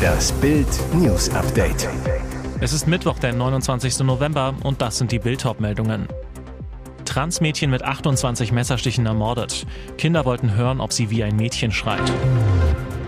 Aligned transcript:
Das 0.00 0.32
Bild 0.32 0.68
News 0.94 1.28
Update. 1.30 1.88
Es 2.60 2.72
ist 2.72 2.86
Mittwoch, 2.86 3.18
der 3.18 3.34
29. 3.34 4.00
November 4.00 4.54
und 4.62 4.80
das 4.80 4.98
sind 4.98 5.12
die 5.12 5.18
bild 5.18 5.44
meldungen 5.60 6.08
Transmädchen 7.04 7.70
mit 7.70 7.82
28 7.82 8.52
Messerstichen 8.52 9.06
ermordet. 9.06 9.66
Kinder 9.96 10.24
wollten 10.24 10.54
hören, 10.54 10.80
ob 10.80 10.92
sie 10.92 11.10
wie 11.10 11.24
ein 11.24 11.36
Mädchen 11.36 11.72
schreit. 11.72 12.12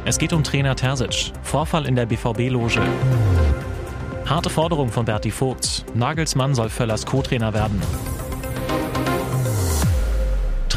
Es 0.04 0.18
geht 0.18 0.32
um 0.32 0.42
Trainer 0.42 0.74
Terzic. 0.74 1.32
Vorfall 1.42 1.86
in 1.86 1.94
der 1.94 2.06
BVB-Loge. 2.06 2.80
Harte 4.26 4.50
Forderung 4.50 4.88
von 4.88 5.04
Berti 5.04 5.30
Vogt. 5.30 5.84
Nagelsmann 5.94 6.54
soll 6.54 6.70
Völlers 6.70 7.04
Co-Trainer 7.04 7.52
werden. 7.52 7.80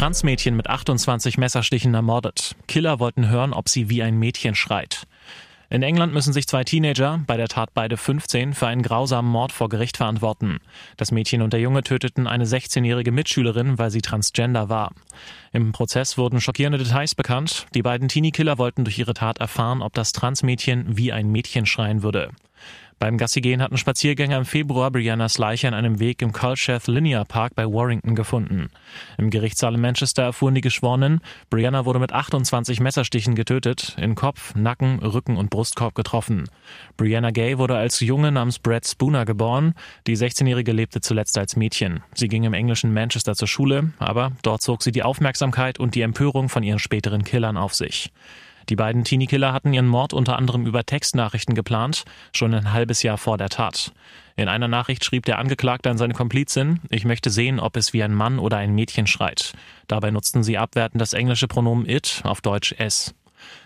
Transmädchen 0.03 0.57
mit 0.57 0.69
28 0.69 1.37
Messerstichen 1.37 1.93
ermordet. 1.93 2.57
Killer 2.67 2.99
wollten 2.99 3.29
hören, 3.29 3.53
ob 3.53 3.69
sie 3.69 3.89
wie 3.89 4.03
ein 4.03 4.19
Mädchen 4.19 4.53
schreit. 4.53 5.07
In 5.69 5.81
England 5.81 6.13
müssen 6.13 6.33
sich 6.33 6.45
zwei 6.45 6.65
Teenager, 6.65 7.21
bei 7.25 7.37
der 7.37 7.47
Tat 7.47 7.69
beide 7.73 7.95
15, 7.95 8.53
für 8.53 8.67
einen 8.67 8.81
grausamen 8.81 9.31
Mord 9.31 9.53
vor 9.53 9.69
Gericht 9.69 9.95
verantworten. 9.95 10.59
Das 10.97 11.13
Mädchen 11.13 11.41
und 11.41 11.53
der 11.53 11.61
Junge 11.61 11.83
töteten 11.83 12.27
eine 12.27 12.43
16-jährige 12.43 13.13
Mitschülerin, 13.13 13.77
weil 13.77 13.91
sie 13.91 14.01
transgender 14.01 14.67
war. 14.67 14.91
Im 15.53 15.71
Prozess 15.71 16.17
wurden 16.17 16.41
schockierende 16.41 16.79
Details 16.79 17.15
bekannt. 17.15 17.65
Die 17.73 17.81
beiden 17.81 18.09
Teenie-Killer 18.09 18.57
wollten 18.57 18.83
durch 18.83 18.99
ihre 18.99 19.13
Tat 19.13 19.37
erfahren, 19.37 19.81
ob 19.81 19.93
das 19.93 20.11
Transmädchen 20.11 20.97
wie 20.97 21.13
ein 21.13 21.31
Mädchen 21.31 21.65
schreien 21.65 22.03
würde. 22.03 22.31
Beim 22.99 23.17
Gassigehen 23.17 23.61
hatten 23.61 23.77
Spaziergänger 23.77 24.37
im 24.37 24.45
Februar 24.45 24.91
Briannas 24.91 25.37
Leiche 25.37 25.67
an 25.67 25.73
einem 25.73 25.99
Weg 25.99 26.21
im 26.21 26.31
Culcheth 26.31 26.87
Linear 26.87 27.25
Park 27.25 27.55
bei 27.55 27.65
Warrington 27.65 28.15
gefunden. 28.15 28.69
Im 29.17 29.29
Gerichtssaal 29.29 29.75
in 29.75 29.81
Manchester 29.81 30.23
erfuhren 30.23 30.55
die 30.55 30.61
Geschworenen, 30.61 31.21
Brianna 31.49 31.85
wurde 31.85 31.99
mit 31.99 32.11
28 32.13 32.79
Messerstichen 32.79 33.35
getötet, 33.35 33.95
in 33.99 34.15
Kopf, 34.15 34.55
Nacken, 34.55 34.99
Rücken 34.99 35.37
und 35.37 35.49
Brustkorb 35.49 35.95
getroffen. 35.95 36.45
Brianna 36.97 37.31
Gay 37.31 37.57
wurde 37.57 37.75
als 37.75 37.99
Junge 37.99 38.31
namens 38.31 38.59
Brad 38.59 38.85
Spooner 38.85 39.25
geboren. 39.25 39.73
Die 40.07 40.17
16-Jährige 40.17 40.71
lebte 40.71 41.01
zuletzt 41.01 41.37
als 41.37 41.55
Mädchen. 41.55 42.03
Sie 42.13 42.27
ging 42.27 42.43
im 42.43 42.53
englischen 42.53 42.93
Manchester 42.93 43.35
zur 43.35 43.47
Schule, 43.47 43.91
aber 43.99 44.31
dort 44.41 44.61
zog 44.61 44.83
sie 44.83 44.91
die 44.91 45.03
Aufmerksamkeit 45.03 45.79
und 45.79 45.95
die 45.95 46.01
Empörung 46.01 46.49
von 46.49 46.63
ihren 46.63 46.79
späteren 46.79 47.23
Killern 47.23 47.57
auf 47.57 47.73
sich. 47.73 48.11
Die 48.69 48.75
beiden 48.75 49.03
Teenie-Killer 49.03 49.53
hatten 49.53 49.73
ihren 49.73 49.87
Mord 49.87 50.13
unter 50.13 50.37
anderem 50.37 50.65
über 50.65 50.85
Textnachrichten 50.85 51.55
geplant, 51.55 52.03
schon 52.31 52.53
ein 52.53 52.73
halbes 52.73 53.03
Jahr 53.03 53.17
vor 53.17 53.37
der 53.37 53.49
Tat. 53.49 53.91
In 54.35 54.47
einer 54.47 54.67
Nachricht 54.67 55.05
schrieb 55.05 55.25
der 55.25 55.37
Angeklagte 55.37 55.89
an 55.89 55.97
seine 55.97 56.13
Komplizin, 56.13 56.79
ich 56.89 57.05
möchte 57.05 57.29
sehen, 57.29 57.59
ob 57.59 57.77
es 57.77 57.93
wie 57.93 58.03
ein 58.03 58.13
Mann 58.13 58.39
oder 58.39 58.57
ein 58.57 58.73
Mädchen 58.73 59.07
schreit. 59.07 59.53
Dabei 59.87 60.11
nutzten 60.11 60.43
sie 60.43 60.57
abwertend 60.57 61.01
das 61.01 61.13
englische 61.13 61.47
Pronomen 61.47 61.87
it, 61.87 62.21
auf 62.23 62.41
Deutsch 62.41 62.73
es. 62.77 63.13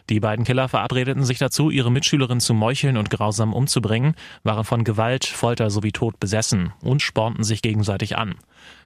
Die 0.10 0.20
beiden 0.20 0.46
Killer 0.46 0.70
verabredeten 0.70 1.24
sich 1.24 1.38
dazu, 1.38 1.70
ihre 1.70 1.92
Mitschülerin 1.92 2.40
zu 2.40 2.54
meucheln 2.54 2.98
und 2.98 3.10
grausam 3.10 3.54
umzubringen, 3.54 4.16
waren 4.44 4.64
von 4.64 4.84
Gewalt, 4.84 5.26
Folter 5.26 5.70
sowie 5.70 5.92
Tod 5.92 6.20
besessen 6.20 6.74
und 6.82 7.02
spornten 7.02 7.44
sich 7.44 7.62
gegenseitig 7.62 8.18
an. 8.18 8.36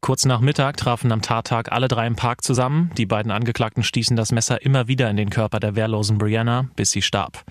Kurz 0.02 0.26
nach 0.26 0.42
Mittag 0.42 0.78
trafen 0.78 1.12
am 1.12 1.22
Tattag 1.22 1.72
alle 1.72 1.88
drei 1.88 2.08
im 2.08 2.16
Park 2.16 2.44
zusammen. 2.44 2.92
Die 2.98 3.06
beiden 3.06 3.32
Angeklagten 3.32 3.84
stießen 3.84 4.16
das 4.16 4.32
Messer 4.32 4.64
immer 4.64 4.88
wieder 4.88 5.10
in 5.10 5.18
den 5.18 5.30
Körper 5.30 5.60
der 5.60 5.76
wehrlosen 5.76 6.18
Brianna, 6.18 6.68
bis 6.76 6.92
sie 6.92 7.02
starb. 7.02 7.44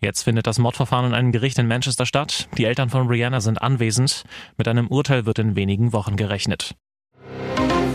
Jetzt 0.00 0.22
findet 0.22 0.46
das 0.46 0.58
Mordverfahren 0.58 1.06
in 1.06 1.14
einem 1.14 1.32
Gericht 1.32 1.58
in 1.58 1.66
Manchester 1.66 2.04
statt. 2.04 2.48
Die 2.58 2.66
Eltern 2.66 2.90
von 2.90 3.08
Brianna 3.08 3.40
sind 3.40 3.62
anwesend. 3.62 4.24
Mit 4.58 4.68
einem 4.68 4.88
Urteil 4.88 5.24
wird 5.24 5.38
in 5.38 5.56
wenigen 5.56 5.94
Wochen 5.94 6.16
gerechnet. 6.16 6.74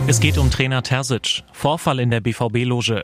Es 0.08 0.20
geht 0.20 0.40
um 0.40 0.50
Trainer 0.50 0.82
Terzic. 0.82 1.44
Vorfall 1.52 2.00
in 2.00 2.10
der 2.10 2.22
BVB-Loge. 2.22 3.04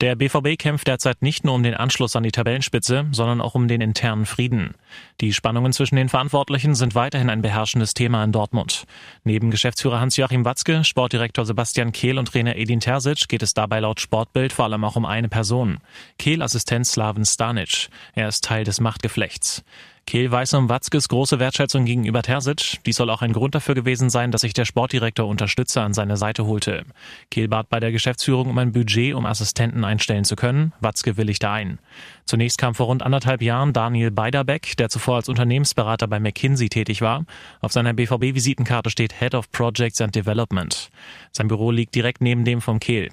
Der 0.00 0.14
BVB 0.14 0.56
kämpft 0.56 0.86
derzeit 0.86 1.22
nicht 1.22 1.44
nur 1.44 1.54
um 1.54 1.64
den 1.64 1.74
Anschluss 1.74 2.14
an 2.14 2.22
die 2.22 2.30
Tabellenspitze, 2.30 3.06
sondern 3.10 3.40
auch 3.40 3.56
um 3.56 3.66
den 3.66 3.80
internen 3.80 4.26
Frieden. 4.26 4.74
Die 5.20 5.32
Spannungen 5.32 5.72
zwischen 5.72 5.96
den 5.96 6.08
Verantwortlichen 6.08 6.76
sind 6.76 6.94
weiterhin 6.94 7.28
ein 7.28 7.42
beherrschendes 7.42 7.94
Thema 7.94 8.22
in 8.22 8.30
Dortmund. 8.30 8.84
Neben 9.24 9.50
Geschäftsführer 9.50 10.00
Hans-Joachim 10.00 10.44
Watzke, 10.44 10.84
Sportdirektor 10.84 11.44
Sebastian 11.44 11.90
Kehl 11.90 12.16
und 12.16 12.28
Trainer 12.28 12.54
Edin 12.54 12.78
Terzic 12.78 13.28
geht 13.28 13.42
es 13.42 13.54
dabei 13.54 13.80
laut 13.80 13.98
Sportbild 13.98 14.52
vor 14.52 14.66
allem 14.66 14.84
auch 14.84 14.94
um 14.94 15.04
eine 15.04 15.28
Person. 15.28 15.78
Kehl-Assistent 16.18 16.86
Slaven 16.86 17.24
Stanic. 17.24 17.88
Er 18.14 18.28
ist 18.28 18.44
Teil 18.44 18.62
des 18.62 18.80
Machtgeflechts. 18.80 19.64
Kehl 20.08 20.30
weiß 20.30 20.54
um 20.54 20.70
Watzkes 20.70 21.10
große 21.10 21.38
Wertschätzung 21.38 21.84
gegenüber 21.84 22.22
Terzic. 22.22 22.78
Dies 22.86 22.96
soll 22.96 23.10
auch 23.10 23.20
ein 23.20 23.34
Grund 23.34 23.54
dafür 23.54 23.74
gewesen 23.74 24.08
sein, 24.08 24.30
dass 24.30 24.40
sich 24.40 24.54
der 24.54 24.64
Sportdirektor 24.64 25.28
Unterstützer 25.28 25.82
an 25.82 25.92
seine 25.92 26.16
Seite 26.16 26.46
holte. 26.46 26.86
Kehl 27.30 27.46
bat 27.46 27.68
bei 27.68 27.78
der 27.78 27.92
Geschäftsführung 27.92 28.48
um 28.48 28.56
ein 28.56 28.72
Budget, 28.72 29.12
um 29.12 29.26
Assistenten 29.26 29.57
einstellen 29.60 30.24
zu 30.24 30.36
können. 30.36 30.72
Watzke 30.80 31.16
willigte 31.16 31.50
ein. 31.50 31.78
Zunächst 32.24 32.58
kam 32.58 32.74
vor 32.74 32.86
rund 32.86 33.02
anderthalb 33.02 33.42
Jahren 33.42 33.72
Daniel 33.72 34.10
Beiderbeck, 34.10 34.76
der 34.76 34.88
zuvor 34.88 35.16
als 35.16 35.28
Unternehmensberater 35.28 36.06
bei 36.06 36.20
McKinsey 36.20 36.68
tätig 36.68 37.00
war. 37.00 37.24
Auf 37.60 37.72
seiner 37.72 37.94
BVB-Visitenkarte 37.94 38.90
steht 38.90 39.18
Head 39.18 39.34
of 39.34 39.50
Projects 39.50 40.00
and 40.00 40.14
Development. 40.14 40.90
Sein 41.32 41.48
Büro 41.48 41.70
liegt 41.70 41.94
direkt 41.94 42.20
neben 42.20 42.44
dem 42.44 42.60
vom 42.60 42.80
Kehl. 42.80 43.08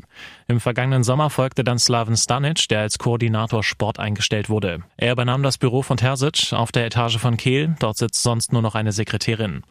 Im 0.47 0.59
vergangenen 0.59 1.03
Sommer 1.03 1.29
folgte 1.29 1.63
dann 1.63 1.79
Slaven 1.79 2.17
Stanic, 2.17 2.67
der 2.69 2.81
als 2.81 2.97
Koordinator 2.97 3.63
Sport 3.63 3.99
eingestellt 3.99 4.49
wurde. 4.49 4.83
Er 4.97 5.13
übernahm 5.13 5.43
das 5.43 5.57
Büro 5.57 5.81
von 5.81 5.97
Terzic 5.97 6.53
auf 6.53 6.71
der 6.71 6.85
Etage 6.85 7.17
von 7.17 7.37
Kehl, 7.37 7.75
dort 7.79 7.97
sitzt 7.97 8.21
sonst 8.21 8.53
nur 8.53 8.61
noch 8.61 8.75
eine 8.75 8.91
Sekretärin. 8.91 9.63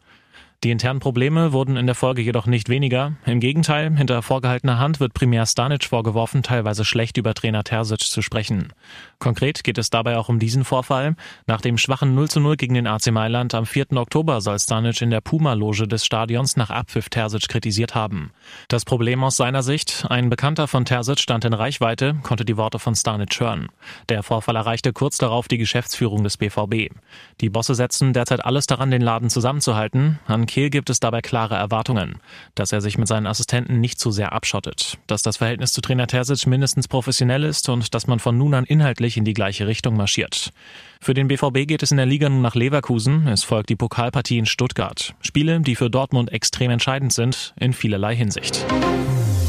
Die 0.63 0.71
internen 0.71 1.01
Probleme 1.01 1.53
wurden 1.53 1.77
in 1.77 1.85
der 1.85 1.95
Folge 1.95 2.23
jedoch 2.23 2.47
nicht 2.47 2.71
weniger. 2.71 3.13
Im 3.27 3.41
Gegenteil, 3.41 3.95
hinter 3.97 4.23
vorgehaltener 4.23 4.79
Hand 4.79 4.99
wird 4.99 5.13
primär 5.13 5.45
Stanic 5.45 5.85
vorgeworfen, 5.85 6.43
teilweise 6.43 6.87
schlecht 6.87 7.19
über 7.19 7.35
Trainer 7.35 7.65
Terzic 7.65 8.01
zu 8.01 8.23
sprechen. 8.23 8.73
Konkret 9.19 9.63
geht 9.63 9.77
es 9.77 9.91
dabei 9.91 10.17
auch 10.17 10.31
um 10.31 10.39
diesen 10.39 10.65
Vorfall. 10.65 11.17
Nach 11.47 11.61
dem 11.61 11.77
schwachen 11.77 12.15
0 12.15 12.31
zu 12.31 12.41
0 12.41 12.57
gegen 12.57 12.75
den 12.75 12.87
AC 12.87 13.11
Mailand 13.11 13.55
am 13.55 13.67
4. 13.67 13.93
Oktober 13.93 14.41
soll 14.41 14.59
Stanic 14.59 15.03
in 15.03 15.11
der 15.11 15.21
Puma-Loge 15.21 15.87
des 15.87 16.07
Stadions 16.07 16.57
nach 16.57 16.71
Abpfiff 16.71 17.11
Terzic 17.11 17.49
kritisiert 17.49 17.95
haben. 17.95 18.31
Das 18.69 18.87
Problem 18.87 19.23
aus 19.23 19.37
seiner 19.37 19.63
Sicht, 19.63 20.07
ein 20.09 20.31
Bekannter 20.31 20.67
von 20.67 20.87
Terzic 20.87 21.21
stand 21.21 21.45
in 21.45 21.53
Reichweite, 21.53 22.15
konnte 22.23 22.47
die 22.47 22.57
Worte 22.57 22.79
von 22.79 22.95
Stanic 22.95 23.39
hören. 23.39 23.69
Der 24.09 24.23
Vorfall 24.23 24.57
erreichte 24.57 24.95
kurz 24.95 25.19
darauf 25.19 25.47
die 25.47 25.59
Geschäftsführung 25.59 26.25
des 26.25 26.39
BVB. 26.39 26.95
Die 27.41 27.51
Bosse 27.51 27.75
setzen 27.75 28.15
derzeit 28.15 28.45
alles 28.45 28.67
daran, 28.67 28.91
den 28.91 29.03
Laden 29.03 29.29
zusammenzuhalten. 29.29 30.19
An 30.27 30.44
Kehl 30.47 30.71
gibt 30.71 30.91
es 30.91 31.01
dabei 31.01 31.21
klare 31.21 31.55
Erwartungen, 31.57 32.19
dass 32.55 32.73
er 32.73 32.81
sich 32.81 32.99
mit 32.99 33.09
seinen 33.09 33.27
Assistenten 33.27 33.81
nicht 33.81 33.99
zu 33.99 34.11
sehr 34.11 34.33
abschottet, 34.33 34.99
dass 35.07 35.23
das 35.23 35.39
Verhältnis 35.39 35.73
zu 35.73 35.81
Trainer 35.81 36.07
Terzic 36.07 36.47
mindestens 36.47 36.89
professionell 36.89 37.45
ist 37.45 37.69
und 37.69 37.95
dass 37.95 38.07
man 38.07 38.19
von 38.19 38.37
nun 38.37 38.55
an 38.55 38.65
inhaltlich 38.65 39.17
in 39.17 39.25
die 39.25 39.35
gleiche 39.35 39.67
Richtung 39.67 39.97
marschiert. 39.97 40.53
Für 41.01 41.15
den 41.15 41.29
BVB 41.29 41.67
geht 41.67 41.83
es 41.83 41.91
in 41.91 41.99
der 41.99 42.07
Liga 42.07 42.29
nun 42.29 42.43
nach 42.43 42.55
Leverkusen. 42.55 43.27
Es 43.27 43.45
folgt 43.45 43.69
die 43.69 43.77
Pokalpartie 43.77 44.39
in 44.39 44.47
Stuttgart. 44.47 45.15
Spiele, 45.21 45.61
die 45.61 45.77
für 45.77 45.91
Dortmund 45.91 46.33
extrem 46.33 46.71
entscheidend 46.71 47.13
sind, 47.13 47.55
in 47.61 47.73
vielerlei 47.73 48.17
Hinsicht. 48.17 48.65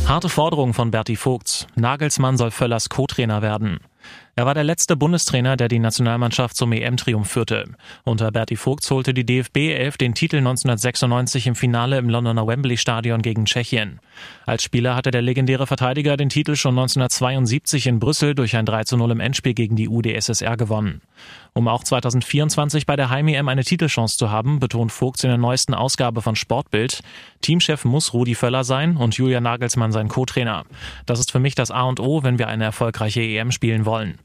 Harte 0.06 0.30
Forderung 0.30 0.74
von 0.74 0.92
Berti 0.92 1.16
Vogts. 1.16 1.66
Nagelsmann 1.76 2.38
soll 2.38 2.52
Völlers 2.52 2.90
Co-Trainer 2.90 3.42
werden. 3.42 3.80
Er 4.38 4.46
war 4.46 4.54
der 4.54 4.66
letzte 4.66 4.98
Bundestrainer, 4.98 5.56
der 5.56 5.70
die 5.70 5.80
Nationalmannschaft 5.80 6.58
zum 6.58 6.74
EM-Triumph 6.74 7.30
führte. 7.30 7.64
Unter 8.04 8.32
Berti 8.32 8.58
Vogts 8.58 8.92
holte 8.92 9.14
die 9.14 9.26
DFB 9.26 9.72
11 9.74 9.96
den 9.96 10.14
Titel 10.14 10.38
1996 10.38 11.48
im 11.48 11.56
Finale 11.56 11.98
im 11.98 12.10
Londoner 12.10 12.46
Wembley-Stadion 12.46 13.22
gegen 13.22 13.46
Tschechien. 13.46 14.02
Als 14.46 14.64
Spieler 14.64 14.96
hatte 14.96 15.12
der 15.12 15.22
legendäre 15.22 15.68
Verteidiger 15.68 16.18
den 16.18 16.30
Titel 16.30 16.56
schon 16.56 16.78
1972 16.78 17.88
in 17.88 18.00
Brüssel 18.00 18.36
durch 18.36 18.56
ein 18.56 18.66
3 18.66 18.84
zu 18.84 18.98
0 18.98 19.12
im 19.12 19.20
Endspiel 19.20 19.54
gegen 19.54 19.76
die 19.76 19.90
UdSSR 19.90 20.58
gewonnen. 20.58 21.02
Um 21.54 21.68
auch 21.68 21.84
2024 21.84 22.86
bei 22.86 22.96
der 22.96 23.10
Heim-EM 23.10 23.48
eine 23.48 23.64
Titelchance 23.64 24.18
zu 24.18 24.30
haben, 24.30 24.60
betont 24.60 24.92
Vogts 24.92 25.24
in 25.24 25.30
der 25.30 25.38
neuesten 25.38 25.74
Ausgabe 25.74 26.22
von 26.22 26.36
Sportbild, 26.36 27.02
Teamchef 27.42 27.86
muss 27.86 28.14
Rudi 28.14 28.36
Völler 28.36 28.64
sein 28.64 28.98
und 28.98 29.16
Julia 29.16 29.40
Nagelsmann 29.40 29.92
sein 29.92 30.08
Co-Trainer. 30.08 30.66
Das 31.06 31.20
ist 31.20 31.32
für 31.32 31.40
mich 31.40 31.56
das 31.56 31.72
A 31.72 31.84
und 31.84 32.00
O, 32.00 32.24
wenn 32.24 32.40
wir 32.40 32.48
eine 32.48 32.66
erfolgreiche 32.66 33.22
EM 33.22 33.52
spielen 33.52 33.86
wollen. 33.86 34.20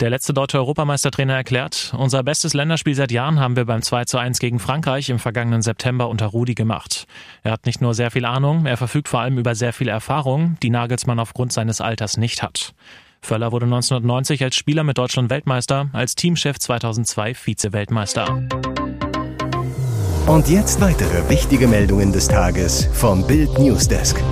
Der 0.00 0.10
letzte 0.10 0.34
deutsche 0.34 0.58
Europameistertrainer 0.58 1.34
erklärt, 1.34 1.94
unser 1.96 2.22
bestes 2.22 2.52
Länderspiel 2.52 2.94
seit 2.94 3.12
Jahren 3.12 3.40
haben 3.40 3.56
wir 3.56 3.64
beim 3.64 3.80
2 3.80 4.04
zu 4.04 4.18
1 4.18 4.38
gegen 4.38 4.58
Frankreich 4.58 5.08
im 5.08 5.18
vergangenen 5.18 5.62
September 5.62 6.08
unter 6.08 6.26
Rudi 6.26 6.54
gemacht. 6.54 7.06
Er 7.42 7.52
hat 7.52 7.64
nicht 7.64 7.80
nur 7.80 7.94
sehr 7.94 8.10
viel 8.10 8.24
Ahnung, 8.24 8.66
er 8.66 8.76
verfügt 8.76 9.08
vor 9.08 9.20
allem 9.20 9.33
über 9.38 9.54
sehr 9.54 9.72
viel 9.72 9.88
Erfahrung, 9.88 10.56
die 10.62 10.70
Nagelsmann 10.70 11.18
aufgrund 11.18 11.52
seines 11.52 11.80
Alters 11.80 12.16
nicht 12.16 12.42
hat. 12.42 12.74
Völler 13.20 13.52
wurde 13.52 13.64
1990 13.64 14.44
als 14.44 14.54
Spieler 14.54 14.84
mit 14.84 14.98
Deutschland 14.98 15.30
Weltmeister, 15.30 15.88
als 15.92 16.14
Teamchef 16.14 16.58
2002 16.58 17.34
Vize-Weltmeister. 17.34 18.42
Und 20.26 20.48
jetzt 20.48 20.80
weitere 20.80 21.28
wichtige 21.28 21.68
Meldungen 21.68 22.12
des 22.12 22.28
Tages 22.28 22.88
vom 22.92 23.26
Bild 23.26 23.58
Newsdesk. 23.58 24.22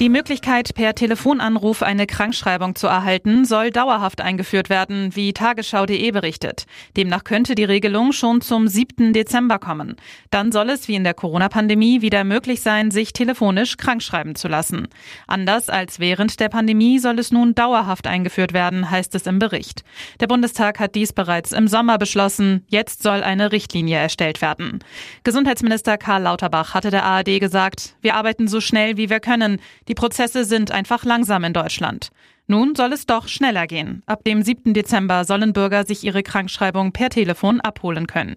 Die 0.00 0.08
Möglichkeit, 0.08 0.74
per 0.74 0.96
Telefonanruf 0.96 1.80
eine 1.80 2.08
Krankschreibung 2.08 2.74
zu 2.74 2.88
erhalten, 2.88 3.44
soll 3.44 3.70
dauerhaft 3.70 4.20
eingeführt 4.20 4.68
werden, 4.68 5.14
wie 5.14 5.32
Tagesschau.de 5.32 6.10
berichtet. 6.10 6.66
Demnach 6.96 7.22
könnte 7.22 7.54
die 7.54 7.62
Regelung 7.62 8.10
schon 8.10 8.40
zum 8.40 8.66
7. 8.66 9.12
Dezember 9.12 9.60
kommen. 9.60 9.94
Dann 10.30 10.50
soll 10.50 10.70
es 10.70 10.88
wie 10.88 10.96
in 10.96 11.04
der 11.04 11.14
Corona-Pandemie 11.14 12.02
wieder 12.02 12.24
möglich 12.24 12.60
sein, 12.60 12.90
sich 12.90 13.12
telefonisch 13.12 13.76
krankschreiben 13.76 14.34
zu 14.34 14.48
lassen. 14.48 14.88
Anders 15.28 15.70
als 15.70 16.00
während 16.00 16.40
der 16.40 16.48
Pandemie 16.48 16.98
soll 16.98 17.20
es 17.20 17.30
nun 17.30 17.54
dauerhaft 17.54 18.08
eingeführt 18.08 18.52
werden, 18.52 18.90
heißt 18.90 19.14
es 19.14 19.28
im 19.28 19.38
Bericht. 19.38 19.84
Der 20.18 20.26
Bundestag 20.26 20.80
hat 20.80 20.96
dies 20.96 21.12
bereits 21.12 21.52
im 21.52 21.68
Sommer 21.68 21.98
beschlossen. 21.98 22.64
Jetzt 22.66 23.04
soll 23.04 23.22
eine 23.22 23.52
Richtlinie 23.52 23.98
erstellt 23.98 24.42
werden. 24.42 24.80
Gesundheitsminister 25.22 25.98
Karl 25.98 26.22
Lauterbach 26.22 26.74
hatte 26.74 26.90
der 26.90 27.04
ARD 27.04 27.38
gesagt, 27.38 27.94
wir 28.00 28.16
arbeiten 28.16 28.48
so 28.48 28.60
schnell 28.60 28.96
wie 28.96 29.08
wir 29.08 29.20
können. 29.20 29.60
Die 29.88 29.94
Prozesse 29.94 30.44
sind 30.44 30.70
einfach 30.70 31.04
langsam 31.04 31.44
in 31.44 31.52
Deutschland. 31.52 32.08
Nun 32.46 32.74
soll 32.74 32.92
es 32.92 33.06
doch 33.06 33.28
schneller 33.28 33.66
gehen. 33.66 34.02
Ab 34.06 34.24
dem 34.24 34.42
7. 34.42 34.74
Dezember 34.74 35.24
sollen 35.24 35.52
Bürger 35.52 35.84
sich 35.84 36.04
ihre 36.04 36.22
Krankschreibung 36.22 36.92
per 36.92 37.08
Telefon 37.10 37.60
abholen 37.60 38.06
können. 38.06 38.36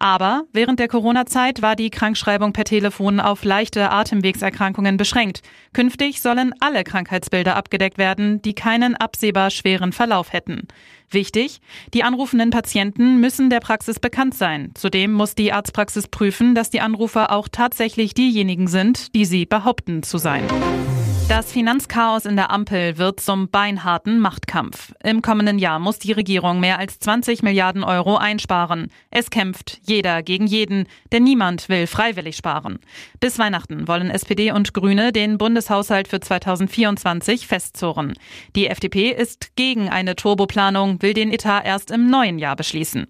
Aber 0.00 0.44
während 0.54 0.80
der 0.80 0.88
Corona-Zeit 0.88 1.60
war 1.60 1.76
die 1.76 1.90
Krankschreibung 1.90 2.54
per 2.54 2.64
Telefon 2.64 3.20
auf 3.20 3.44
leichte 3.44 3.90
Atemwegserkrankungen 3.90 4.96
beschränkt. 4.96 5.42
Künftig 5.74 6.22
sollen 6.22 6.54
alle 6.58 6.84
Krankheitsbilder 6.84 7.54
abgedeckt 7.54 7.98
werden, 7.98 8.40
die 8.40 8.54
keinen 8.54 8.96
absehbar 8.96 9.50
schweren 9.50 9.92
Verlauf 9.92 10.32
hätten. 10.32 10.66
Wichtig, 11.10 11.60
die 11.92 12.02
anrufenden 12.02 12.48
Patienten 12.48 13.20
müssen 13.20 13.50
der 13.50 13.60
Praxis 13.60 14.00
bekannt 14.00 14.34
sein. 14.34 14.70
Zudem 14.74 15.12
muss 15.12 15.34
die 15.34 15.52
Arztpraxis 15.52 16.08
prüfen, 16.08 16.54
dass 16.54 16.70
die 16.70 16.80
Anrufer 16.80 17.30
auch 17.30 17.48
tatsächlich 17.48 18.14
diejenigen 18.14 18.68
sind, 18.68 19.14
die 19.14 19.26
sie 19.26 19.44
behaupten 19.44 20.02
zu 20.02 20.16
sein. 20.16 20.44
Das 21.30 21.52
Finanzchaos 21.52 22.24
in 22.24 22.34
der 22.34 22.50
Ampel 22.50 22.98
wird 22.98 23.20
zum 23.20 23.50
beinharten 23.50 24.18
Machtkampf. 24.18 24.92
Im 25.00 25.22
kommenden 25.22 25.60
Jahr 25.60 25.78
muss 25.78 26.00
die 26.00 26.10
Regierung 26.10 26.58
mehr 26.58 26.80
als 26.80 26.98
20 26.98 27.44
Milliarden 27.44 27.84
Euro 27.84 28.16
einsparen. 28.16 28.90
Es 29.12 29.30
kämpft 29.30 29.78
jeder 29.86 30.24
gegen 30.24 30.48
jeden, 30.48 30.88
denn 31.12 31.22
niemand 31.22 31.68
will 31.68 31.86
freiwillig 31.86 32.34
sparen. 32.34 32.80
Bis 33.20 33.38
Weihnachten 33.38 33.86
wollen 33.86 34.10
SPD 34.10 34.50
und 34.50 34.74
Grüne 34.74 35.12
den 35.12 35.38
Bundeshaushalt 35.38 36.08
für 36.08 36.18
2024 36.18 37.46
festzurren. 37.46 38.14
Die 38.56 38.66
FDP 38.66 39.12
ist 39.12 39.54
gegen 39.54 39.88
eine 39.88 40.16
Turboplanung, 40.16 41.00
will 41.00 41.14
den 41.14 41.32
Etat 41.32 41.60
erst 41.64 41.92
im 41.92 42.10
neuen 42.10 42.40
Jahr 42.40 42.56
beschließen. 42.56 43.06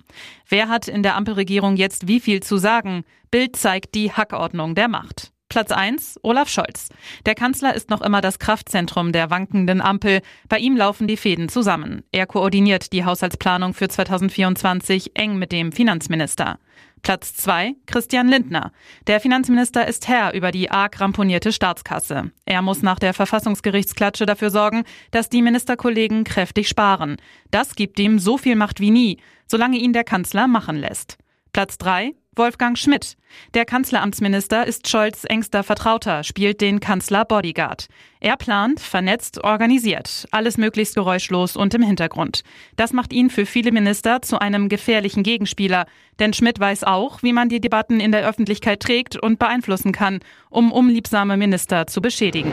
Wer 0.46 0.68
hat 0.68 0.88
in 0.88 1.02
der 1.02 1.16
Ampelregierung 1.16 1.76
jetzt 1.76 2.06
wie 2.06 2.20
viel 2.20 2.42
zu 2.42 2.58
sagen? 2.58 3.04
Bild 3.30 3.56
zeigt 3.56 3.94
die 3.94 4.12
Hackordnung 4.12 4.74
der 4.74 4.88
Macht. 4.88 5.32
Platz 5.50 5.72
1, 5.72 6.20
Olaf 6.22 6.48
Scholz. 6.48 6.90
Der 7.26 7.34
Kanzler 7.34 7.74
ist 7.74 7.90
noch 7.90 8.02
immer 8.02 8.20
das 8.20 8.38
Kraftzentrum 8.38 9.10
der 9.10 9.30
wankenden 9.30 9.80
Ampel. 9.80 10.22
Bei 10.48 10.58
ihm 10.58 10.76
laufen 10.76 11.08
die 11.08 11.16
Fäden 11.16 11.48
zusammen. 11.48 12.04
Er 12.12 12.26
koordiniert 12.26 12.92
die 12.92 13.04
Haushaltsplanung 13.04 13.74
für 13.74 13.88
2024 13.88 15.16
eng 15.16 15.38
mit 15.38 15.50
dem 15.50 15.72
Finanzminister. 15.72 16.60
Platz 17.02 17.34
2, 17.34 17.74
Christian 17.86 18.28
Lindner. 18.28 18.70
Der 19.08 19.18
Finanzminister 19.18 19.88
ist 19.88 20.06
Herr 20.06 20.34
über 20.34 20.52
die 20.52 20.70
arg 20.70 21.00
ramponierte 21.00 21.52
Staatskasse. 21.52 22.30
Er 22.44 22.62
muss 22.62 22.82
nach 22.82 23.00
der 23.00 23.12
Verfassungsgerichtsklatsche 23.12 24.26
dafür 24.26 24.50
sorgen, 24.50 24.84
dass 25.10 25.30
die 25.30 25.42
Ministerkollegen 25.42 26.22
kräftig 26.22 26.68
sparen. 26.68 27.16
Das 27.50 27.74
gibt 27.74 27.98
ihm 27.98 28.20
so 28.20 28.38
viel 28.38 28.54
Macht 28.54 28.78
wie 28.78 28.92
nie, 28.92 29.18
solange 29.48 29.78
ihn 29.78 29.94
der 29.94 30.04
Kanzler 30.04 30.46
machen 30.46 30.76
lässt. 30.76 31.18
Platz 31.52 31.76
3, 31.78 32.12
Wolfgang 32.36 32.78
Schmidt. 32.78 33.16
Der 33.54 33.64
Kanzleramtsminister 33.64 34.64
ist 34.64 34.88
Scholz 34.88 35.24
engster 35.24 35.64
Vertrauter, 35.64 36.22
spielt 36.22 36.60
den 36.60 36.78
Kanzler 36.78 37.24
Bodyguard. 37.24 37.88
Er 38.20 38.36
plant, 38.36 38.78
vernetzt, 38.78 39.42
organisiert, 39.42 40.28
alles 40.30 40.56
möglichst 40.56 40.94
geräuschlos 40.94 41.56
und 41.56 41.74
im 41.74 41.82
Hintergrund. 41.82 42.42
Das 42.76 42.92
macht 42.92 43.12
ihn 43.12 43.30
für 43.30 43.46
viele 43.46 43.72
Minister 43.72 44.22
zu 44.22 44.40
einem 44.40 44.68
gefährlichen 44.68 45.24
Gegenspieler, 45.24 45.86
denn 46.20 46.32
Schmidt 46.32 46.60
weiß 46.60 46.84
auch, 46.84 47.20
wie 47.24 47.32
man 47.32 47.48
die 47.48 47.60
Debatten 47.60 47.98
in 47.98 48.12
der 48.12 48.26
Öffentlichkeit 48.26 48.80
trägt 48.80 49.16
und 49.16 49.40
beeinflussen 49.40 49.90
kann, 49.90 50.20
um 50.50 50.70
unliebsame 50.70 51.36
Minister 51.36 51.88
zu 51.88 52.00
beschädigen. 52.00 52.52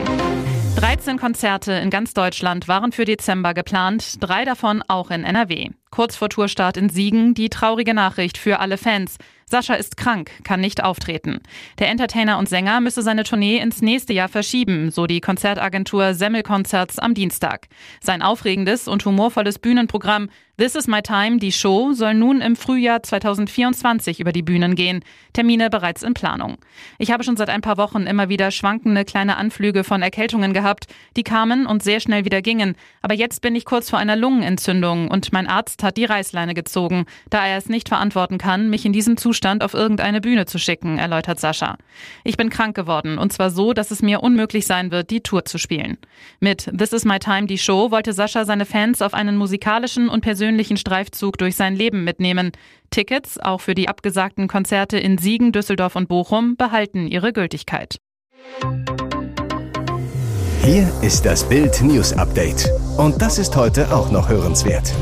13 0.78 1.18
Konzerte 1.18 1.72
in 1.72 1.90
ganz 1.90 2.14
Deutschland 2.14 2.68
waren 2.68 2.92
für 2.92 3.04
Dezember 3.04 3.52
geplant, 3.52 4.14
drei 4.20 4.44
davon 4.44 4.82
auch 4.86 5.10
in 5.10 5.24
NRW. 5.24 5.70
Kurz 5.90 6.14
vor 6.14 6.28
Tourstart 6.28 6.76
in 6.76 6.88
Siegen 6.88 7.34
die 7.34 7.48
traurige 7.48 7.94
Nachricht 7.94 8.38
für 8.38 8.60
alle 8.60 8.78
Fans. 8.78 9.16
Sascha 9.50 9.74
ist 9.74 9.96
krank, 9.96 10.30
kann 10.44 10.60
nicht 10.60 10.84
auftreten. 10.84 11.40
Der 11.78 11.88
Entertainer 11.88 12.38
und 12.38 12.48
Sänger 12.48 12.80
müsse 12.80 13.02
seine 13.02 13.24
Tournee 13.24 13.58
ins 13.58 13.80
nächste 13.80 14.12
Jahr 14.12 14.28
verschieben, 14.28 14.90
so 14.90 15.06
die 15.06 15.20
Konzertagentur 15.20 16.12
Semmelkonzerts 16.12 16.98
am 16.98 17.14
Dienstag. 17.14 17.68
Sein 18.00 18.20
aufregendes 18.20 18.88
und 18.88 19.04
humorvolles 19.04 19.58
Bühnenprogramm 19.58 20.28
This 20.58 20.74
is 20.74 20.88
My 20.88 21.02
Time, 21.02 21.38
die 21.38 21.52
Show, 21.52 21.92
soll 21.92 22.14
nun 22.14 22.40
im 22.40 22.56
Frühjahr 22.56 23.00
2024 23.00 24.18
über 24.18 24.32
die 24.32 24.42
Bühnen 24.42 24.74
gehen. 24.74 25.04
Termine 25.32 25.70
bereits 25.70 26.02
in 26.02 26.14
Planung. 26.14 26.56
Ich 26.98 27.12
habe 27.12 27.22
schon 27.22 27.36
seit 27.36 27.48
ein 27.48 27.60
paar 27.60 27.76
Wochen 27.76 28.08
immer 28.08 28.28
wieder 28.28 28.50
schwankende 28.50 29.04
kleine 29.04 29.36
Anflüge 29.36 29.84
von 29.84 30.02
Erkältungen 30.02 30.52
gehabt, 30.52 30.86
die 31.16 31.22
kamen 31.22 31.64
und 31.64 31.84
sehr 31.84 32.00
schnell 32.00 32.24
wieder 32.24 32.42
gingen. 32.42 32.74
Aber 33.02 33.14
jetzt 33.14 33.40
bin 33.40 33.54
ich 33.54 33.66
kurz 33.66 33.88
vor 33.88 34.00
einer 34.00 34.16
Lungenentzündung 34.16 35.06
und 35.06 35.32
mein 35.32 35.46
Arzt 35.46 35.84
hat 35.84 35.96
die 35.96 36.06
Reißleine 36.06 36.54
gezogen, 36.54 37.04
da 37.30 37.46
er 37.46 37.56
es 37.56 37.68
nicht 37.68 37.88
verantworten 37.88 38.38
kann, 38.38 38.68
mich 38.68 38.84
in 38.84 38.92
diesem 38.92 39.16
Zustand 39.16 39.62
auf 39.62 39.74
irgendeine 39.74 40.20
Bühne 40.20 40.46
zu 40.46 40.58
schicken, 40.58 40.98
erläutert 40.98 41.38
Sascha. 41.38 41.78
Ich 42.24 42.36
bin 42.36 42.50
krank 42.50 42.74
geworden 42.74 43.18
und 43.18 43.32
zwar 43.32 43.50
so, 43.50 43.74
dass 43.74 43.92
es 43.92 44.02
mir 44.02 44.24
unmöglich 44.24 44.66
sein 44.66 44.90
wird, 44.90 45.10
die 45.10 45.20
Tour 45.20 45.44
zu 45.44 45.56
spielen. 45.56 45.98
Mit 46.40 46.68
This 46.76 46.92
is 46.92 47.04
My 47.04 47.20
Time, 47.20 47.46
die 47.46 47.58
Show, 47.58 47.92
wollte 47.92 48.12
Sascha 48.12 48.44
seine 48.44 48.66
Fans 48.66 49.02
auf 49.02 49.14
einen 49.14 49.36
musikalischen 49.36 50.08
und 50.08 50.22
persönlichen 50.22 50.47
persönlichen 50.48 50.78
Streifzug 50.78 51.36
durch 51.36 51.56
sein 51.56 51.76
Leben 51.76 52.04
mitnehmen. 52.04 52.52
Tickets, 52.90 53.38
auch 53.38 53.60
für 53.60 53.74
die 53.74 53.86
abgesagten 53.86 54.48
Konzerte 54.48 54.98
in 54.98 55.18
Siegen, 55.18 55.52
Düsseldorf 55.52 55.94
und 55.94 56.08
Bochum, 56.08 56.56
behalten 56.56 57.06
ihre 57.06 57.34
Gültigkeit. 57.34 57.98
Hier 60.64 60.90
ist 61.02 61.26
das 61.26 61.46
Bild 61.46 61.82
News 61.82 62.14
Update. 62.14 62.70
Und 62.96 63.20
das 63.20 63.38
ist 63.38 63.56
heute 63.56 63.94
auch 63.94 64.10
noch 64.10 64.30
hörenswert. 64.30 64.94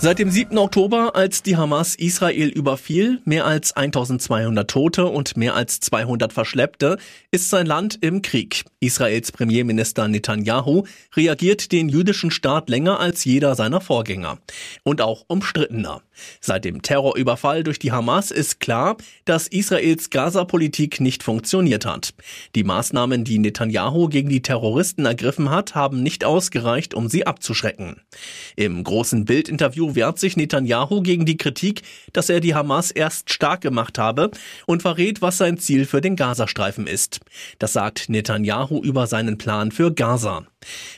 Seit 0.00 0.20
dem 0.20 0.30
7. 0.30 0.56
Oktober, 0.58 1.16
als 1.16 1.42
die 1.42 1.56
Hamas 1.56 1.96
Israel 1.96 2.50
überfiel, 2.50 3.20
mehr 3.24 3.46
als 3.46 3.76
1200 3.76 4.70
Tote 4.70 5.06
und 5.06 5.36
mehr 5.36 5.56
als 5.56 5.80
200 5.80 6.32
Verschleppte, 6.32 6.98
ist 7.32 7.50
sein 7.50 7.66
Land 7.66 7.98
im 8.00 8.22
Krieg. 8.22 8.64
Israels 8.78 9.32
Premierminister 9.32 10.06
Netanyahu 10.06 10.84
reagiert 11.16 11.72
den 11.72 11.88
jüdischen 11.88 12.30
Staat 12.30 12.68
länger 12.68 13.00
als 13.00 13.24
jeder 13.24 13.56
seiner 13.56 13.80
Vorgänger. 13.80 14.38
Und 14.84 15.00
auch 15.00 15.24
umstrittener. 15.26 16.00
Seit 16.40 16.64
dem 16.64 16.80
Terrorüberfall 16.82 17.64
durch 17.64 17.80
die 17.80 17.90
Hamas 17.90 18.30
ist 18.30 18.60
klar, 18.60 18.96
dass 19.24 19.48
Israels 19.48 20.10
Gaza-Politik 20.10 21.00
nicht 21.00 21.24
funktioniert 21.24 21.86
hat. 21.86 22.14
Die 22.54 22.64
Maßnahmen, 22.64 23.24
die 23.24 23.40
Netanyahu 23.40 24.08
gegen 24.08 24.28
die 24.28 24.42
Terroristen 24.42 25.06
ergriffen 25.06 25.50
hat, 25.50 25.74
haben 25.74 26.04
nicht 26.04 26.24
ausgereicht, 26.24 26.94
um 26.94 27.08
sie 27.08 27.26
abzuschrecken. 27.26 28.00
Im 28.54 28.84
großen 28.84 29.24
Bildinterview 29.24 29.87
wehrt 29.94 30.18
sich 30.18 30.36
Netanyahu 30.36 31.02
gegen 31.02 31.26
die 31.26 31.36
Kritik, 31.36 31.82
dass 32.12 32.28
er 32.28 32.40
die 32.40 32.54
Hamas 32.54 32.90
erst 32.90 33.32
stark 33.32 33.60
gemacht 33.60 33.98
habe 33.98 34.30
und 34.66 34.82
verrät, 34.82 35.22
was 35.22 35.38
sein 35.38 35.58
Ziel 35.58 35.84
für 35.84 36.00
den 36.00 36.16
Gazastreifen 36.16 36.86
ist. 36.86 37.20
Das 37.58 37.72
sagt 37.72 38.08
Netanyahu 38.08 38.82
über 38.82 39.06
seinen 39.06 39.38
Plan 39.38 39.70
für 39.70 39.92
Gaza. 39.92 40.44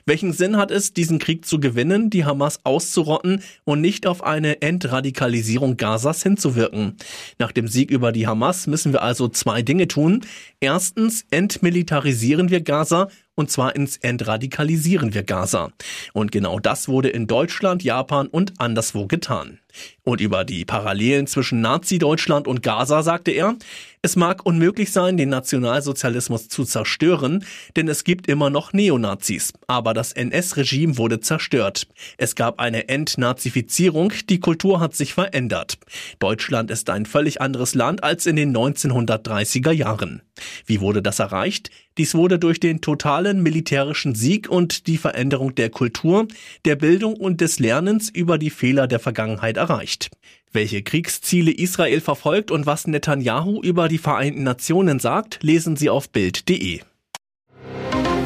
Welchen 0.06 0.32
Sinn 0.32 0.56
hat 0.56 0.70
es, 0.70 0.94
diesen 0.94 1.18
Krieg 1.18 1.44
zu 1.44 1.60
gewinnen, 1.60 2.10
die 2.10 2.24
Hamas 2.24 2.60
auszurotten 2.64 3.42
und 3.64 3.80
nicht 3.80 4.06
auf 4.06 4.24
eine 4.24 4.62
Entradikalisierung 4.62 5.76
Gazas 5.76 6.22
hinzuwirken? 6.22 6.96
Nach 7.38 7.52
dem 7.52 7.68
Sieg 7.68 7.90
über 7.90 8.12
die 8.12 8.26
Hamas 8.26 8.66
müssen 8.66 8.92
wir 8.92 9.02
also 9.02 9.28
zwei 9.28 9.62
Dinge 9.62 9.88
tun. 9.88 10.22
Erstens 10.60 11.26
entmilitarisieren 11.30 12.50
wir 12.50 12.62
Gaza 12.62 13.08
und 13.40 13.50
zwar 13.50 13.74
ins 13.74 13.96
Entradikalisieren 13.96 15.14
wir 15.14 15.22
Gaza. 15.22 15.72
Und 16.12 16.30
genau 16.30 16.58
das 16.60 16.88
wurde 16.88 17.08
in 17.08 17.26
Deutschland, 17.26 17.82
Japan 17.82 18.28
und 18.28 18.60
anderswo 18.60 19.06
getan. 19.06 19.58
Und 20.02 20.20
über 20.20 20.44
die 20.44 20.64
Parallelen 20.64 21.26
zwischen 21.26 21.60
Nazi-Deutschland 21.60 22.48
und 22.48 22.62
Gaza 22.62 23.02
sagte 23.02 23.30
er, 23.30 23.56
es 24.02 24.16
mag 24.16 24.46
unmöglich 24.46 24.92
sein, 24.92 25.18
den 25.18 25.28
Nationalsozialismus 25.28 26.48
zu 26.48 26.64
zerstören, 26.64 27.44
denn 27.76 27.86
es 27.86 28.02
gibt 28.02 28.28
immer 28.28 28.48
noch 28.48 28.72
Neonazis. 28.72 29.52
Aber 29.66 29.92
das 29.92 30.12
NS-Regime 30.12 30.96
wurde 30.96 31.20
zerstört. 31.20 31.86
Es 32.16 32.34
gab 32.34 32.60
eine 32.60 32.88
Entnazifizierung, 32.88 34.14
die 34.30 34.40
Kultur 34.40 34.80
hat 34.80 34.94
sich 34.94 35.12
verändert. 35.12 35.76
Deutschland 36.18 36.70
ist 36.70 36.88
ein 36.88 37.04
völlig 37.04 37.42
anderes 37.42 37.74
Land 37.74 38.02
als 38.02 38.24
in 38.24 38.36
den 38.36 38.56
1930er 38.56 39.72
Jahren. 39.72 40.22
Wie 40.64 40.80
wurde 40.80 41.02
das 41.02 41.18
erreicht? 41.18 41.70
Dies 41.98 42.14
wurde 42.14 42.38
durch 42.38 42.58
den 42.58 42.80
totalen 42.80 43.42
militärischen 43.42 44.14
Sieg 44.14 44.48
und 44.48 44.86
die 44.86 44.96
Veränderung 44.96 45.54
der 45.54 45.68
Kultur, 45.68 46.26
der 46.64 46.76
Bildung 46.76 47.14
und 47.14 47.42
des 47.42 47.58
Lernens 47.58 48.08
über 48.08 48.38
die 48.38 48.48
Fehler 48.48 48.86
der 48.86 49.00
Vergangenheit 49.00 49.58
erreicht. 49.60 50.10
Welche 50.52 50.82
Kriegsziele 50.82 51.52
Israel 51.52 52.00
verfolgt 52.00 52.50
und 52.50 52.66
was 52.66 52.88
Netanyahu 52.88 53.62
über 53.62 53.86
die 53.86 53.98
Vereinten 53.98 54.42
Nationen 54.42 54.98
sagt, 54.98 55.38
lesen 55.42 55.76
Sie 55.76 55.88
auf 55.88 56.10
Bild.de. 56.10 56.80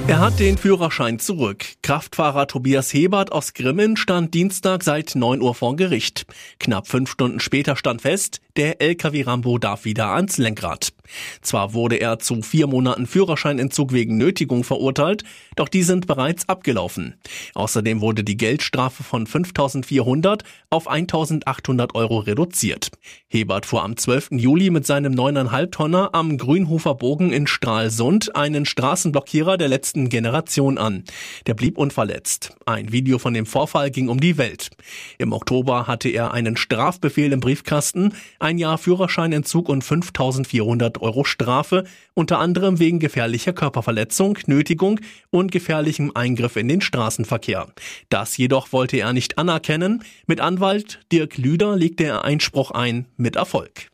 Er 0.06 0.20
hat 0.20 0.38
den 0.38 0.58
Führerschein 0.58 1.18
zurück. 1.18 1.64
Kraftfahrer 1.80 2.46
Tobias 2.46 2.92
Hebert 2.92 3.32
aus 3.32 3.54
Grimmen 3.54 3.96
stand 3.96 4.34
Dienstag 4.34 4.82
seit 4.82 5.14
9 5.14 5.40
Uhr 5.40 5.54
vor 5.54 5.76
Gericht. 5.76 6.26
Knapp 6.60 6.88
fünf 6.88 7.10
Stunden 7.10 7.40
später 7.40 7.74
stand 7.74 8.02
fest, 8.02 8.40
der 8.56 8.82
LKW-Rambo 8.82 9.58
darf 9.58 9.86
wieder 9.86 10.08
ans 10.08 10.36
Lenkrad. 10.36 10.92
Zwar 11.42 11.74
wurde 11.74 11.96
er 11.96 12.18
zu 12.18 12.42
vier 12.42 12.66
Monaten 12.66 13.06
Führerscheinentzug 13.06 13.92
wegen 13.92 14.16
Nötigung 14.16 14.64
verurteilt, 14.64 15.22
doch 15.56 15.68
die 15.68 15.82
sind 15.82 16.06
bereits 16.06 16.48
abgelaufen. 16.48 17.14
Außerdem 17.54 18.00
wurde 18.00 18.24
die 18.24 18.36
Geldstrafe 18.36 19.02
von 19.02 19.26
5.400 19.26 20.42
auf 20.70 20.90
1.800 20.90 21.94
Euro 21.94 22.18
reduziert. 22.18 22.90
Hebert 23.28 23.66
fuhr 23.66 23.82
am 23.82 23.96
12. 23.96 24.32
Juli 24.32 24.70
mit 24.70 24.86
seinem 24.86 25.14
9,5 25.14 25.70
Tonner 25.70 26.10
am 26.12 26.38
Grünhofer 26.38 26.94
Bogen 26.94 27.32
in 27.32 27.46
Stralsund 27.46 28.34
einen 28.34 28.66
Straßenblockierer 28.66 29.56
der 29.56 29.68
letzten 29.68 30.08
Generation 30.08 30.78
an. 30.78 31.04
Der 31.46 31.54
blieb 31.54 31.78
unverletzt. 31.78 32.56
Ein 32.66 32.92
Video 32.92 33.18
von 33.18 33.34
dem 33.34 33.46
Vorfall 33.46 33.90
ging 33.90 34.08
um 34.08 34.20
die 34.20 34.38
Welt. 34.38 34.70
Im 35.18 35.32
Oktober 35.32 35.86
hatte 35.86 36.08
er 36.08 36.32
einen 36.32 36.56
Strafbefehl 36.56 37.32
im 37.32 37.40
Briefkasten, 37.40 38.14
ein 38.38 38.58
Jahr 38.58 38.78
Führerscheinentzug 38.78 39.68
und 39.68 39.84
5400 39.84 40.93
Euro 41.00 41.24
Strafe, 41.24 41.84
unter 42.14 42.38
anderem 42.38 42.78
wegen 42.78 42.98
gefährlicher 42.98 43.52
Körperverletzung, 43.52 44.38
Nötigung 44.46 45.00
und 45.30 45.52
gefährlichem 45.52 46.12
Eingriff 46.14 46.56
in 46.56 46.68
den 46.68 46.80
Straßenverkehr. 46.80 47.68
Das 48.08 48.36
jedoch 48.36 48.72
wollte 48.72 48.96
er 48.98 49.12
nicht 49.12 49.38
anerkennen. 49.38 50.02
Mit 50.26 50.40
Anwalt 50.40 51.00
Dirk 51.12 51.38
Lüder 51.38 51.76
legte 51.76 52.04
er 52.04 52.24
Einspruch 52.24 52.70
ein, 52.70 53.06
mit 53.16 53.36
Erfolg. 53.36 53.93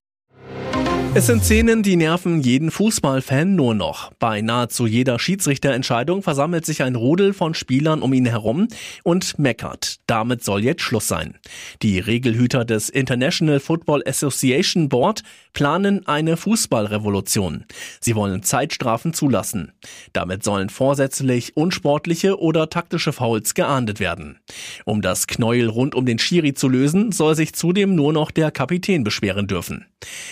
Es 1.12 1.26
sind 1.26 1.43
Szenen, 1.43 1.83
die 1.83 1.97
nerven 1.97 2.40
jeden 2.40 2.71
Fußballfan 2.71 3.57
nur 3.57 3.75
noch. 3.75 4.12
Bei 4.21 4.43
nahezu 4.43 4.87
jeder 4.87 5.19
Schiedsrichterentscheidung 5.19 6.23
versammelt 6.23 6.64
sich 6.64 6.85
ein 6.85 6.95
Rudel 6.95 7.33
von 7.33 7.55
Spielern 7.55 8.00
um 8.02 8.12
ihn 8.12 8.26
herum 8.26 8.69
und 9.02 9.37
meckert. 9.37 9.97
Damit 10.07 10.45
soll 10.45 10.62
jetzt 10.62 10.83
Schluss 10.83 11.09
sein. 11.09 11.35
Die 11.83 11.99
Regelhüter 11.99 12.64
des 12.64 12.90
International 12.90 13.59
Football 13.59 14.05
Association 14.07 14.88
Board 14.88 15.25
planen 15.52 16.07
eine 16.07 16.37
Fußballrevolution. 16.37 17.64
Sie 18.00 18.14
wollen 18.14 18.45
Zeitstrafen 18.45 19.12
zulassen. 19.12 19.73
Damit 20.12 20.45
sollen 20.45 20.69
vorsätzlich 20.69 21.57
unsportliche 21.57 22.38
oder 22.38 22.71
taktische 22.71 23.12
Fouls 23.12 23.55
geahndet 23.55 23.99
werden. 23.99 24.38
Um 24.85 25.02
das 25.02 25.26
Knäuel 25.26 25.69
rund 25.69 25.97
um 25.97 26.07
den 26.07 26.21
Schiri 26.21 26.55
zu 26.55 26.69
lösen, 26.69 27.11
soll 27.11 27.35
sich 27.35 27.52
zudem 27.52 27.97
nur 27.97 28.12
noch 28.12 28.31
der 28.31 28.52
Kapitän 28.52 29.02
beschweren 29.02 29.49
dürfen. 29.49 29.87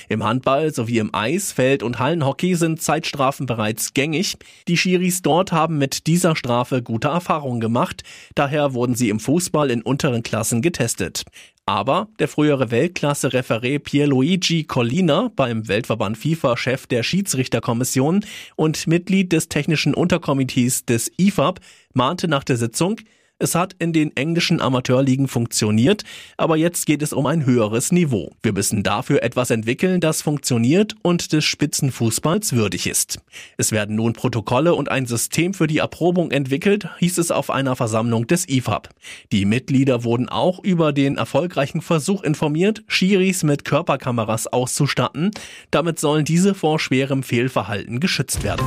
Im 0.08 0.25
Handball 0.25 0.67
sowie 0.75 0.98
im 0.98 1.14
Eis, 1.14 1.52
Feld- 1.52 1.82
und 1.82 1.98
Hallenhockey 1.98 2.54
sind 2.54 2.82
Zeitstrafen 2.82 3.46
bereits 3.46 3.94
gängig. 3.94 4.37
Die 4.66 4.76
Schiris 4.76 5.22
dort 5.22 5.52
haben 5.52 5.78
mit 5.78 6.06
dieser 6.06 6.37
Strafe 6.37 6.82
gute 6.82 7.08
Erfahrungen 7.08 7.60
gemacht, 7.60 8.02
daher 8.34 8.75
wurden 8.75 8.94
sie 8.94 9.08
im 9.08 9.20
Fußball 9.20 9.70
in 9.70 9.82
unteren 9.82 10.22
Klassen 10.22 10.62
getestet. 10.62 11.25
Aber 11.66 12.08
der 12.18 12.28
frühere 12.28 12.70
Weltklasse-Referé 12.70 13.78
Pierluigi 13.78 14.64
Collina 14.64 15.30
beim 15.37 15.68
Weltverband 15.68 16.16
FIFA 16.16 16.56
Chef 16.56 16.87
der 16.87 17.02
Schiedsrichterkommission 17.02 18.25
und 18.56 18.87
Mitglied 18.87 19.32
des 19.32 19.50
technischen 19.50 19.92
Unterkomitees 19.92 20.87
des 20.87 21.12
IFAB 21.18 21.60
mahnte 21.92 22.26
nach 22.26 22.44
der 22.44 22.56
Sitzung, 22.56 23.00
es 23.38 23.54
hat 23.54 23.76
in 23.78 23.92
den 23.92 24.16
englischen 24.16 24.61
Amateurligen 24.61 25.28
funktioniert, 25.28 26.02
aber 26.37 26.57
jetzt 26.57 26.87
geht 26.87 27.02
es 27.02 27.12
um 27.12 27.26
ein 27.26 27.47
höheres 27.47 27.92
Niveau. 27.92 28.33
Wir 28.42 28.52
müssen 28.52 28.83
dafür 28.83 29.23
etwas 29.23 29.50
entwickeln, 29.50 30.00
das 30.00 30.23
funktioniert 30.23 30.97
und 31.02 31.33
des 31.33 31.45
Spitzenfußballs 31.45 32.52
würdig 32.52 32.88
ist. 32.88 33.21
Es 33.57 33.71
werden 33.71 33.95
nun 33.97 34.12
Protokolle 34.12 34.75
und 34.75 34.90
ein 34.90 35.07
System 35.07 35.54
für 35.54 35.68
die 35.68 35.78
Erprobung 35.78 36.33
entwickelt, 36.33 36.88
hieß 36.99 37.18
es 37.18 37.30
auf 37.30 37.50
einer 37.50 37.76
Versammlung 37.76 38.26
des 38.26 38.49
IFAB. 38.49 38.88
Die 39.30 39.45
Mitglieder 39.45 40.02
wurden 40.02 40.28
auch 40.28 40.59
über 40.59 40.92
den 40.92 41.16
erfolgreichen 41.16 41.80
Versuch 41.80 42.25
informiert, 42.25 42.83
Schiris 42.88 43.45
mit 43.45 43.64
Körperkameras 43.64 44.49
auszustatten. 44.49 45.30
Damit 45.71 46.00
sollen 46.00 46.25
diese 46.25 46.54
vor 46.54 46.80
schwerem 46.80 47.23
Fehlverhalten 47.23 48.00
geschützt 48.00 48.42
werden. 48.42 48.64